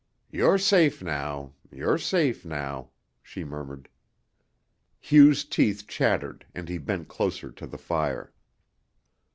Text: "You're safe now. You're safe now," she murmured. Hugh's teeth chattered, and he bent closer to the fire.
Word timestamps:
"You're 0.31 0.57
safe 0.57 1.03
now. 1.03 1.53
You're 1.71 1.99
safe 1.99 2.43
now," 2.43 2.89
she 3.21 3.43
murmured. 3.43 3.87
Hugh's 4.99 5.43
teeth 5.45 5.85
chattered, 5.87 6.43
and 6.55 6.67
he 6.67 6.79
bent 6.79 7.07
closer 7.07 7.51
to 7.51 7.67
the 7.67 7.77
fire. 7.77 8.33